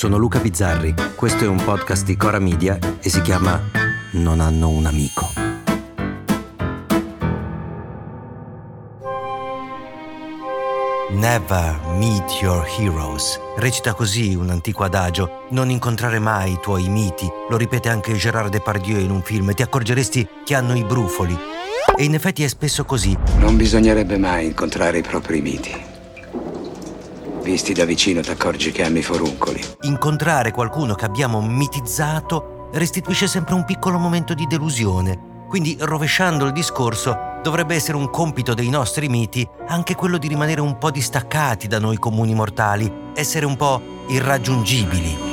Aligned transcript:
sono 0.00 0.16
Luca 0.16 0.38
Bizzarri, 0.38 0.94
questo 1.14 1.44
è 1.44 1.46
un 1.46 1.62
podcast 1.62 2.06
di 2.06 2.16
Cora 2.16 2.38
Media 2.38 2.78
e 3.02 3.10
si 3.10 3.20
chiama 3.20 3.60
Non 4.12 4.40
hanno 4.40 4.70
un 4.70 4.86
amico. 4.86 5.28
Never 11.10 11.78
meet 11.98 12.40
your 12.40 12.66
heroes. 12.78 13.38
Recita 13.58 13.92
così 13.92 14.34
un 14.34 14.48
antico 14.48 14.84
adagio. 14.84 15.44
Non 15.50 15.68
incontrare 15.68 16.18
mai 16.18 16.52
i 16.52 16.58
tuoi 16.62 16.88
miti. 16.88 17.28
Lo 17.50 17.58
ripete 17.58 17.90
anche 17.90 18.14
Gérard 18.14 18.50
Depardieu 18.50 18.98
in 18.98 19.10
un 19.10 19.20
film. 19.20 19.52
Ti 19.52 19.60
accorgeresti 19.60 20.26
che 20.46 20.54
hanno 20.54 20.74
i 20.78 20.82
brufoli. 20.82 21.36
E 21.94 22.04
in 22.04 22.14
effetti 22.14 22.42
è 22.42 22.48
spesso 22.48 22.86
così. 22.86 23.14
Non 23.36 23.58
bisognerebbe 23.58 24.16
mai 24.16 24.46
incontrare 24.46 24.96
i 24.96 25.02
propri 25.02 25.42
miti. 25.42 25.89
Visti 27.50 27.72
da 27.72 27.84
vicino 27.84 28.20
ti 28.20 28.30
accorgi 28.30 28.70
che 28.70 28.84
hanno 28.84 28.98
i 28.98 29.02
foruncoli. 29.02 29.60
Incontrare 29.80 30.52
qualcuno 30.52 30.94
che 30.94 31.04
abbiamo 31.04 31.42
mitizzato 31.42 32.68
restituisce 32.72 33.26
sempre 33.26 33.54
un 33.54 33.64
piccolo 33.64 33.98
momento 33.98 34.34
di 34.34 34.46
delusione. 34.46 35.46
Quindi, 35.48 35.76
rovesciando 35.80 36.46
il 36.46 36.52
discorso, 36.52 37.18
dovrebbe 37.42 37.74
essere 37.74 37.96
un 37.96 38.08
compito 38.08 38.54
dei 38.54 38.68
nostri 38.68 39.08
miti 39.08 39.44
anche 39.66 39.96
quello 39.96 40.16
di 40.16 40.28
rimanere 40.28 40.60
un 40.60 40.78
po' 40.78 40.92
distaccati 40.92 41.66
da 41.66 41.80
noi 41.80 41.96
comuni 41.96 42.34
mortali, 42.34 42.88
essere 43.14 43.46
un 43.46 43.56
po' 43.56 43.82
irraggiungibili. 44.06 45.29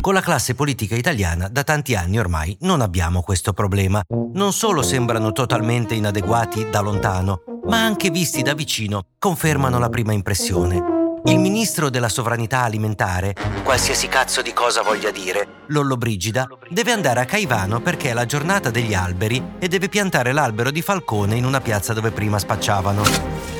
Con 0.00 0.14
la 0.14 0.22
classe 0.22 0.54
politica 0.54 0.94
italiana 0.94 1.48
da 1.48 1.64
tanti 1.64 1.94
anni 1.94 2.18
ormai 2.18 2.56
non 2.60 2.80
abbiamo 2.80 3.20
questo 3.20 3.52
problema. 3.52 4.00
Non 4.32 4.52
solo 4.52 4.82
sembrano 4.82 5.32
totalmente 5.32 5.94
inadeguati 5.94 6.70
da 6.70 6.80
lontano, 6.80 7.42
ma 7.66 7.84
anche 7.84 8.10
visti 8.10 8.42
da 8.42 8.54
vicino 8.54 9.02
confermano 9.18 9.78
la 9.78 9.90
prima 9.90 10.12
impressione. 10.12 10.96
Il 11.24 11.38
ministro 11.38 11.90
della 11.90 12.08
sovranità 12.08 12.62
alimentare, 12.62 13.34
qualsiasi 13.64 14.08
cazzo 14.08 14.40
di 14.40 14.54
cosa 14.54 14.82
voglia 14.82 15.10
dire, 15.10 15.46
Lollo 15.66 15.96
Brigida, 15.96 16.46
deve 16.70 16.92
andare 16.92 17.20
a 17.20 17.24
Caivano 17.26 17.82
perché 17.82 18.10
è 18.10 18.12
la 18.14 18.24
giornata 18.24 18.70
degli 18.70 18.94
alberi 18.94 19.56
e 19.58 19.68
deve 19.68 19.88
piantare 19.90 20.32
l'albero 20.32 20.70
di 20.70 20.80
Falcone 20.80 21.36
in 21.36 21.44
una 21.44 21.60
piazza 21.60 21.92
dove 21.92 22.12
prima 22.12 22.38
spacciavano. 22.38 23.57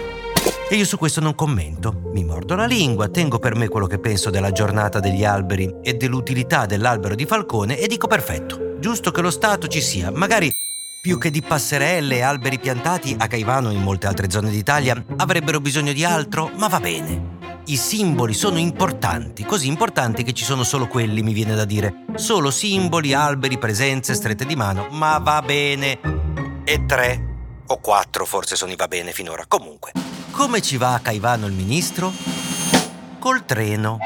E 0.70 0.76
io 0.76 0.84
su 0.84 0.98
questo 0.98 1.22
non 1.22 1.34
commento, 1.34 2.10
mi 2.12 2.24
mordo 2.24 2.54
la 2.54 2.66
lingua, 2.66 3.08
tengo 3.08 3.38
per 3.38 3.54
me 3.54 3.68
quello 3.68 3.86
che 3.86 3.98
penso 3.98 4.28
della 4.28 4.52
giornata 4.52 5.00
degli 5.00 5.24
alberi 5.24 5.76
e 5.82 5.94
dell'utilità 5.94 6.66
dell'albero 6.66 7.14
di 7.14 7.24
Falcone 7.24 7.78
e 7.78 7.86
dico 7.86 8.06
perfetto, 8.06 8.76
giusto 8.78 9.10
che 9.10 9.22
lo 9.22 9.30
Stato 9.30 9.66
ci 9.66 9.80
sia, 9.80 10.10
magari 10.10 10.50
più 11.00 11.16
che 11.16 11.30
di 11.30 11.40
passerelle 11.40 12.16
e 12.16 12.20
alberi 12.20 12.58
piantati 12.58 13.16
a 13.18 13.26
Caivano 13.28 13.70
e 13.70 13.76
in 13.76 13.82
molte 13.82 14.08
altre 14.08 14.28
zone 14.28 14.50
d'Italia 14.50 15.02
avrebbero 15.16 15.58
bisogno 15.58 15.94
di 15.94 16.04
altro, 16.04 16.50
ma 16.56 16.68
va 16.68 16.80
bene. 16.80 17.36
I 17.64 17.76
simboli 17.76 18.34
sono 18.34 18.58
importanti, 18.58 19.46
così 19.46 19.68
importanti 19.68 20.22
che 20.22 20.34
ci 20.34 20.44
sono 20.44 20.64
solo 20.64 20.86
quelli, 20.86 21.22
mi 21.22 21.32
viene 21.32 21.54
da 21.54 21.64
dire. 21.64 22.04
Solo 22.16 22.50
simboli, 22.50 23.14
alberi, 23.14 23.56
presenze, 23.56 24.12
strette 24.12 24.44
di 24.44 24.54
mano, 24.54 24.88
ma 24.90 25.16
va 25.16 25.40
bene. 25.40 25.98
E 26.64 26.84
tre 26.84 27.27
o 27.68 27.78
quattro 27.78 28.24
forse 28.24 28.56
sono 28.56 28.72
i 28.72 28.76
va 28.76 28.88
bene 28.88 29.12
finora. 29.12 29.44
Comunque, 29.46 29.92
come 30.30 30.60
ci 30.60 30.76
va 30.76 30.94
a 30.94 31.00
Caivano 31.00 31.46
il 31.46 31.52
ministro? 31.52 32.12
Col 33.18 33.44
treno. 33.44 33.98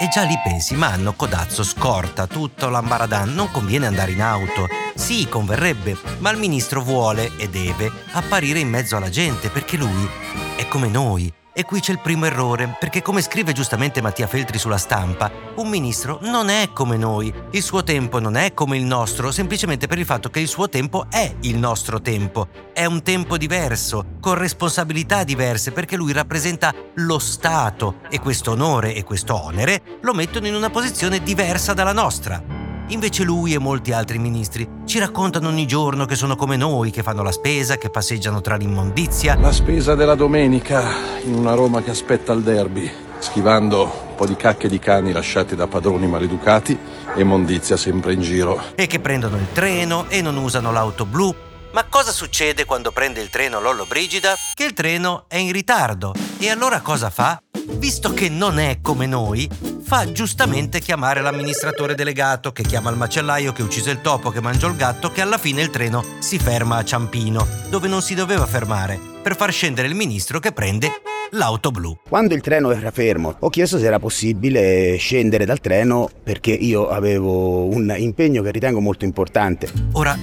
E 0.00 0.08
già 0.08 0.22
lì 0.22 0.34
pensi, 0.42 0.74
ma 0.76 0.88
hanno 0.88 1.12
codazzo, 1.12 1.62
scorta, 1.62 2.26
tutto 2.26 2.70
l'ambaradan, 2.70 3.34
non 3.34 3.50
conviene 3.50 3.86
andare 3.86 4.12
in 4.12 4.22
auto. 4.22 4.66
Sì, 4.94 5.28
converrebbe, 5.28 5.96
ma 6.18 6.30
il 6.30 6.38
ministro 6.38 6.80
vuole 6.80 7.36
e 7.36 7.50
deve 7.50 7.90
apparire 8.12 8.60
in 8.60 8.68
mezzo 8.68 8.96
alla 8.96 9.10
gente 9.10 9.50
perché 9.50 9.76
lui 9.76 10.08
è 10.56 10.66
come 10.68 10.88
noi. 10.88 11.30
E 11.52 11.64
qui 11.64 11.80
c'è 11.80 11.90
il 11.90 11.98
primo 11.98 12.26
errore, 12.26 12.76
perché 12.78 13.02
come 13.02 13.20
scrive 13.22 13.52
giustamente 13.52 14.00
Mattia 14.00 14.28
Feltri 14.28 14.56
sulla 14.56 14.78
stampa, 14.78 15.30
un 15.56 15.68
ministro 15.68 16.20
non 16.22 16.48
è 16.48 16.70
come 16.72 16.96
noi, 16.96 17.32
il 17.50 17.62
suo 17.62 17.82
tempo 17.82 18.20
non 18.20 18.36
è 18.36 18.54
come 18.54 18.76
il 18.76 18.84
nostro, 18.84 19.32
semplicemente 19.32 19.88
per 19.88 19.98
il 19.98 20.04
fatto 20.04 20.30
che 20.30 20.38
il 20.38 20.46
suo 20.46 20.68
tempo 20.68 21.06
è 21.10 21.34
il 21.40 21.58
nostro 21.58 22.00
tempo. 22.00 22.46
È 22.72 22.84
un 22.84 23.02
tempo 23.02 23.36
diverso, 23.36 24.16
con 24.20 24.34
responsabilità 24.34 25.24
diverse, 25.24 25.72
perché 25.72 25.96
lui 25.96 26.12
rappresenta 26.12 26.72
lo 26.94 27.18
Stato 27.18 27.96
e 28.08 28.20
questo 28.20 28.52
onore 28.52 28.94
e 28.94 29.02
questo 29.02 29.34
onere 29.42 29.82
lo 30.02 30.14
mettono 30.14 30.46
in 30.46 30.54
una 30.54 30.70
posizione 30.70 31.20
diversa 31.20 31.74
dalla 31.74 31.92
nostra. 31.92 32.59
Invece 32.90 33.22
lui 33.22 33.54
e 33.54 33.58
molti 33.58 33.92
altri 33.92 34.18
ministri 34.18 34.68
ci 34.84 34.98
raccontano 34.98 35.46
ogni 35.46 35.64
giorno 35.64 36.06
che 36.06 36.16
sono 36.16 36.34
come 36.34 36.56
noi, 36.56 36.90
che 36.90 37.04
fanno 37.04 37.22
la 37.22 37.30
spesa, 37.30 37.76
che 37.76 37.88
passeggiano 37.88 38.40
tra 38.40 38.56
l'immondizia. 38.56 39.36
La 39.36 39.52
spesa 39.52 39.94
della 39.94 40.16
domenica 40.16 40.82
in 41.22 41.34
una 41.34 41.54
Roma 41.54 41.82
che 41.82 41.90
aspetta 41.90 42.32
il 42.32 42.42
derby, 42.42 42.90
schivando 43.20 43.82
un 43.82 44.14
po' 44.16 44.26
di 44.26 44.34
cacche 44.34 44.68
di 44.68 44.80
cani 44.80 45.12
lasciate 45.12 45.54
da 45.54 45.68
padroni 45.68 46.08
maleducati 46.08 46.76
e 47.14 47.22
mondizia 47.22 47.76
sempre 47.76 48.12
in 48.12 48.22
giro. 48.22 48.60
E 48.74 48.88
che 48.88 48.98
prendono 48.98 49.36
il 49.36 49.46
treno 49.52 50.06
e 50.08 50.20
non 50.20 50.36
usano 50.36 50.72
l'auto 50.72 51.06
blu. 51.06 51.32
Ma 51.72 51.84
cosa 51.88 52.10
succede 52.10 52.64
quando 52.64 52.90
prende 52.90 53.20
il 53.20 53.30
treno 53.30 53.60
Lollo 53.60 53.84
Brigida? 53.86 54.34
Che 54.52 54.64
il 54.64 54.72
treno 54.72 55.26
è 55.28 55.36
in 55.36 55.52
ritardo. 55.52 56.12
E 56.38 56.50
allora 56.50 56.80
cosa 56.80 57.08
fa? 57.08 57.40
Visto 57.74 58.12
che 58.12 58.28
non 58.28 58.58
è 58.58 58.80
come 58.82 59.06
noi, 59.06 59.48
fa 59.90 60.12
giustamente 60.12 60.78
chiamare 60.78 61.20
l'amministratore 61.20 61.96
delegato 61.96 62.52
che 62.52 62.62
chiama 62.62 62.90
il 62.90 62.96
macellaio 62.96 63.52
che 63.52 63.64
uccise 63.64 63.90
il 63.90 64.00
topo 64.00 64.30
che 64.30 64.40
mangiò 64.40 64.68
il 64.68 64.76
gatto 64.76 65.10
che 65.10 65.20
alla 65.20 65.36
fine 65.36 65.62
il 65.62 65.70
treno 65.70 66.04
si 66.20 66.38
ferma 66.38 66.76
a 66.76 66.84
Ciampino, 66.84 67.44
dove 67.68 67.88
non 67.88 68.00
si 68.00 68.14
doveva 68.14 68.46
fermare, 68.46 68.96
per 69.20 69.34
far 69.34 69.50
scendere 69.50 69.88
il 69.88 69.96
ministro 69.96 70.38
che 70.38 70.52
prende 70.52 70.92
l'auto 71.30 71.72
blu. 71.72 71.98
Quando 72.08 72.34
il 72.34 72.40
treno 72.40 72.70
era 72.70 72.92
fermo, 72.92 73.34
ho 73.36 73.50
chiesto 73.50 73.80
se 73.80 73.86
era 73.86 73.98
possibile 73.98 74.94
scendere 74.96 75.44
dal 75.44 75.58
treno 75.58 76.08
perché 76.22 76.52
io 76.52 76.88
avevo 76.88 77.64
un 77.64 77.92
impegno 77.98 78.42
che 78.42 78.52
ritengo 78.52 78.78
molto 78.78 79.04
importante. 79.04 79.68
Ora, 79.94 80.16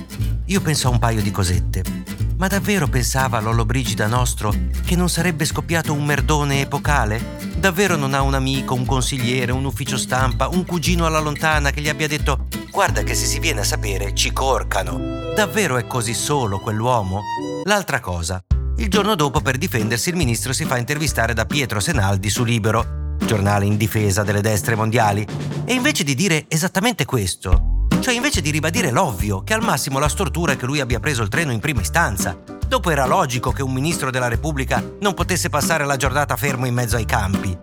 io 0.46 0.62
penso 0.62 0.88
a 0.88 0.92
un 0.92 1.00
paio 1.00 1.22
di 1.22 1.32
cosette. 1.32 2.27
Ma 2.38 2.48
davvero 2.48 2.88
pensava 2.88 3.40
Lollo 3.40 3.66
Brigida 3.66 4.06
nostro 4.06 4.54
che 4.86 4.96
non 4.96 5.10
sarebbe 5.10 5.44
scoppiato 5.44 5.92
un 5.92 6.06
merdone 6.06 6.62
epocale? 6.62 7.36
Davvero 7.58 7.96
non 7.96 8.14
ha 8.14 8.22
un 8.22 8.36
amico, 8.36 8.76
un 8.76 8.86
consigliere, 8.86 9.52
un 9.52 9.66
ufficio 9.66 9.98
stampa, 9.98 10.48
un 10.48 10.64
cugino 10.64 11.08
alla 11.08 11.20
lontana 11.20 11.72
che 11.72 11.82
gli 11.82 11.90
abbia 11.90 12.08
detto 12.08 12.46
guarda 12.70 13.02
che 13.02 13.16
se 13.16 13.26
si 13.26 13.40
viene 13.40 13.62
a 13.62 13.64
sapere 13.64 14.14
ci 14.14 14.32
corcano? 14.34 15.00
Davvero 15.36 15.78
è 15.78 15.88
così 15.88 16.14
solo 16.14 16.60
quell'uomo? 16.60 17.22
L'altra 17.64 18.00
cosa, 18.00 18.40
il 18.78 18.88
giorno 18.88 19.16
dopo 19.16 19.42
per 19.42 19.58
difendersi 19.58 20.10
il 20.10 20.16
ministro 20.16 20.54
si 20.54 20.66
fa 20.66 20.78
intervistare 20.78 21.34
da 21.34 21.48
Pietro 21.48 21.80
Senaldi 21.80 22.30
su 22.30 22.44
Libero, 22.44 23.16
giornale 23.26 23.66
in 23.66 23.78
difesa 23.78 24.22
delle 24.22 24.42
destre 24.42 24.76
mondiali, 24.76 25.26
e 25.66 25.74
invece 25.74 26.04
di 26.04 26.14
dire 26.14 26.46
esattamente 26.48 27.04
questo, 27.04 27.77
cioè 28.00 28.14
invece 28.14 28.42
di 28.42 28.52
ribadire 28.52 28.92
l'ovvio, 28.92 29.44
che 29.44 29.54
al 29.54 29.64
massimo 29.64 30.00
la 30.00 30.08
stortura 30.08 30.54
è 30.54 30.56
che 30.56 30.66
lui 30.66 30.80
abbia 30.80 31.00
preso 31.00 31.22
il 31.22 31.30
treno 31.30 31.52
in 31.52 31.60
prima 31.60 31.82
istanza. 31.82 32.38
Dopo 32.68 32.90
era 32.90 33.06
logico 33.06 33.52
che 33.52 33.64
un 33.64 33.72
ministro 33.72 34.12
della 34.12 34.28
Repubblica 34.28 34.84
non 35.00 35.14
potesse 35.14 35.50
passare 35.50 35.86
la 35.86 35.96
giornata 35.96 36.36
fermo 36.36 36.66
in 36.66 36.74
mezzo 36.74 36.96
ai 36.96 37.06
campi. 37.06 37.58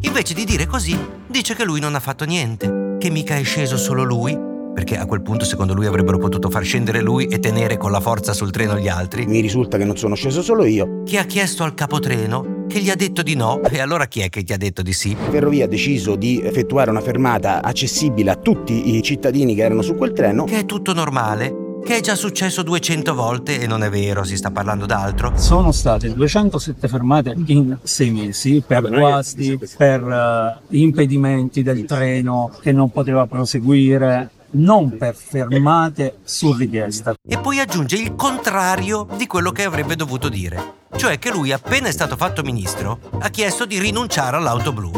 Invece 0.00 0.34
di 0.34 0.44
dire 0.44 0.66
così, 0.66 0.98
dice 1.26 1.54
che 1.54 1.64
lui 1.64 1.80
non 1.80 1.94
ha 1.94 2.00
fatto 2.00 2.24
niente, 2.24 2.96
che 2.98 3.10
mica 3.10 3.36
è 3.36 3.42
sceso 3.42 3.76
solo 3.76 4.04
lui, 4.04 4.38
perché 4.74 4.98
a 4.98 5.06
quel 5.06 5.22
punto 5.22 5.44
secondo 5.44 5.72
lui 5.72 5.86
avrebbero 5.86 6.18
potuto 6.18 6.50
far 6.50 6.64
scendere 6.64 7.00
lui 7.00 7.26
e 7.26 7.38
tenere 7.38 7.76
con 7.76 7.90
la 7.90 8.00
forza 8.00 8.32
sul 8.32 8.50
treno 8.50 8.76
gli 8.76 8.88
altri. 8.88 9.24
Mi 9.26 9.40
risulta 9.40 9.78
che 9.78 9.84
non 9.84 9.96
sono 9.96 10.14
sceso 10.14 10.42
solo 10.42 10.64
io. 10.64 11.02
Che 11.04 11.18
ha 11.18 11.24
chiesto 11.24 11.62
al 11.62 11.74
capotreno, 11.74 12.53
che 12.66 12.80
gli 12.80 12.90
ha 12.90 12.94
detto 12.94 13.22
di 13.22 13.34
no, 13.34 13.62
e 13.62 13.80
allora 13.80 14.06
chi 14.06 14.20
è 14.20 14.28
che 14.28 14.42
ti 14.42 14.52
ha 14.52 14.56
detto 14.56 14.82
di 14.82 14.92
sì? 14.92 15.16
Ferrovia 15.30 15.64
ha 15.64 15.68
deciso 15.68 16.16
di 16.16 16.40
effettuare 16.42 16.90
una 16.90 17.00
fermata 17.00 17.62
accessibile 17.62 18.30
a 18.30 18.36
tutti 18.36 18.96
i 18.96 19.02
cittadini 19.02 19.54
che 19.54 19.62
erano 19.62 19.82
su 19.82 19.94
quel 19.94 20.12
treno. 20.12 20.44
Che 20.44 20.60
è 20.60 20.64
tutto 20.64 20.92
normale, 20.92 21.80
che 21.84 21.98
è 21.98 22.00
già 22.00 22.14
successo 22.14 22.62
200 22.62 23.14
volte 23.14 23.60
e 23.60 23.66
non 23.66 23.82
è 23.82 23.90
vero, 23.90 24.24
si 24.24 24.36
sta 24.36 24.50
parlando 24.50 24.86
d'altro. 24.86 25.32
Sono 25.36 25.70
state 25.70 26.12
207 26.12 26.88
fermate 26.88 27.34
in 27.46 27.76
sei 27.82 28.10
mesi 28.10 28.62
per 28.66 28.88
guasti, 28.88 29.58
per 29.76 30.02
uh, 30.02 30.74
impedimenti 30.74 31.62
del 31.62 31.84
treno 31.84 32.50
che 32.60 32.72
non 32.72 32.90
poteva 32.90 33.26
proseguire, 33.26 34.30
non 34.54 34.96
per 34.96 35.14
fermate 35.14 36.18
su 36.24 36.52
richiesta. 36.52 37.14
E 37.26 37.38
poi 37.38 37.58
aggiunge 37.58 37.96
il 37.96 38.14
contrario 38.14 39.06
di 39.16 39.26
quello 39.26 39.50
che 39.50 39.64
avrebbe 39.64 39.96
dovuto 39.96 40.28
dire, 40.28 40.74
cioè 40.96 41.18
che 41.18 41.30
lui 41.30 41.52
appena 41.52 41.88
è 41.88 41.92
stato 41.92 42.16
fatto 42.16 42.42
ministro 42.42 42.98
ha 43.18 43.28
chiesto 43.28 43.64
di 43.64 43.78
rinunciare 43.78 44.36
all'auto 44.36 44.72
blu. 44.72 44.92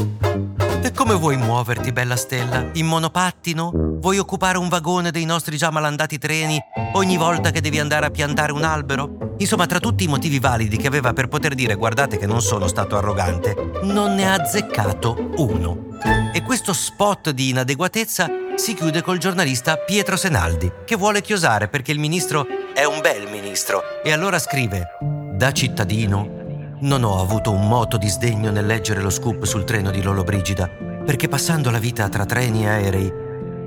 E 0.82 0.92
come 0.92 1.14
vuoi 1.14 1.36
muoverti, 1.36 1.92
bella 1.92 2.16
stella? 2.16 2.68
In 2.74 2.86
monopattino? 2.86 3.70
Vuoi 4.00 4.18
occupare 4.18 4.58
un 4.58 4.68
vagone 4.68 5.10
dei 5.10 5.24
nostri 5.24 5.56
già 5.56 5.70
malandati 5.70 6.18
treni 6.18 6.60
ogni 6.92 7.16
volta 7.16 7.50
che 7.50 7.60
devi 7.60 7.78
andare 7.78 8.06
a 8.06 8.10
piantare 8.10 8.52
un 8.52 8.62
albero? 8.62 9.34
Insomma, 9.38 9.66
tra 9.66 9.80
tutti 9.80 10.04
i 10.04 10.08
motivi 10.08 10.38
validi 10.38 10.76
che 10.76 10.86
aveva 10.86 11.12
per 11.12 11.28
poter 11.28 11.54
dire 11.54 11.74
guardate 11.74 12.18
che 12.18 12.26
non 12.26 12.40
sono 12.40 12.68
stato 12.68 12.96
arrogante, 12.96 13.54
non 13.82 14.14
ne 14.14 14.28
ha 14.28 14.34
azzeccato 14.34 15.32
uno. 15.36 15.98
E 16.32 16.42
questo 16.42 16.72
spot 16.72 17.30
di 17.30 17.48
inadeguatezza 17.48 18.28
si 18.56 18.74
chiude 18.74 19.02
col 19.02 19.18
giornalista 19.18 19.76
Pietro 19.76 20.16
Senaldi, 20.16 20.72
che 20.84 20.96
vuole 20.96 21.20
chiosare 21.20 21.68
perché 21.68 21.92
il 21.92 21.98
ministro 21.98 22.46
è 22.74 22.84
un 22.84 23.00
bel 23.00 23.28
ministro. 23.30 24.02
E 24.02 24.12
allora 24.12 24.38
scrive: 24.38 24.96
Da 25.32 25.52
cittadino 25.52 26.74
non 26.80 27.04
ho 27.04 27.20
avuto 27.20 27.52
un 27.52 27.68
moto 27.68 27.96
di 27.96 28.08
sdegno 28.08 28.50
nel 28.50 28.66
leggere 28.66 29.00
lo 29.00 29.10
scoop 29.10 29.44
sul 29.44 29.64
treno 29.64 29.90
di 29.90 30.02
Lollobrigida. 30.02 30.94
perché 31.06 31.28
passando 31.28 31.70
la 31.70 31.78
vita 31.78 32.08
tra 32.08 32.26
treni 32.26 32.64
e 32.64 32.68
aerei 32.68 33.12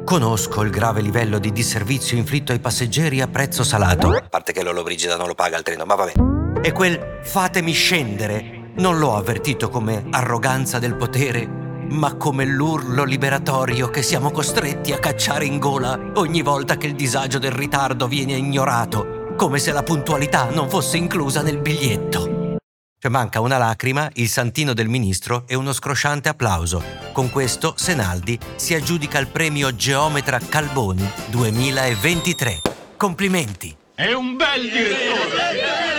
conosco 0.03 0.61
il 0.61 0.71
grave 0.71 0.99
livello 0.99 1.39
di 1.39 1.53
disservizio 1.53 2.17
inflitto 2.17 2.51
ai 2.51 2.59
passeggeri 2.59 3.21
a 3.21 3.27
prezzo 3.27 3.63
salato. 3.63 4.09
A 4.09 4.27
parte 4.29 4.51
che 4.51 4.61
Lollobrigida 4.61 5.15
non 5.15 5.27
lo 5.27 5.35
paga 5.35 5.55
il 5.55 5.63
treno, 5.63 5.85
ma 5.85 5.95
vabbè. 5.95 6.13
E 6.61 6.71
quel 6.73 7.19
fatemi 7.23 7.71
scendere 7.71 8.71
non 8.75 8.97
l'ho 8.97 9.15
avvertito 9.15 9.69
come 9.69 10.05
arroganza 10.09 10.79
del 10.79 10.95
potere, 10.95 11.58
ma 11.89 12.15
come 12.15 12.45
l'urlo 12.45 13.03
liberatorio 13.03 13.89
che 13.89 14.01
siamo 14.01 14.31
costretti 14.31 14.91
a 14.91 14.99
cacciare 14.99 15.45
in 15.45 15.59
gola 15.59 16.11
ogni 16.15 16.41
volta 16.41 16.77
che 16.77 16.87
il 16.87 16.95
disagio 16.95 17.39
del 17.39 17.51
ritardo 17.51 18.07
viene 18.07 18.33
ignorato, 18.33 19.33
come 19.35 19.59
se 19.59 19.71
la 19.71 19.83
puntualità 19.83 20.49
non 20.49 20.69
fosse 20.69 20.97
inclusa 20.97 21.41
nel 21.41 21.59
biglietto. 21.59 22.57
Cioè 23.01 23.09
manca 23.09 23.39
una 23.39 23.57
lacrima, 23.57 24.09
il 24.15 24.27
santino 24.27 24.73
del 24.73 24.89
ministro 24.89 25.45
e 25.47 25.55
uno 25.55 25.71
scrosciante 25.71 26.27
applauso. 26.27 26.83
Con 27.13 27.29
questo 27.29 27.73
Senaldi 27.77 28.37
si 28.57 28.73
aggiudica 28.73 29.19
il 29.19 29.27
premio 29.27 29.73
Geometra 29.73 30.37
Calboni 30.37 31.09
2023. 31.27 32.61
Complimenti! 32.97 33.75
È 33.95 34.11
un 34.11 34.35
bel 34.35 34.61
direttore! 34.61 35.97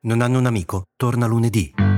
Non 0.00 0.22
hanno 0.22 0.38
un 0.38 0.46
amico? 0.46 0.84
Torna 0.96 1.26
lunedì. 1.26 1.97